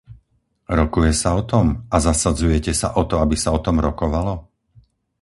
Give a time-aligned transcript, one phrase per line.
[0.79, 4.35] Rokuje sa o tom a zasadzujete sa o to, aby sa o tom rokovalo?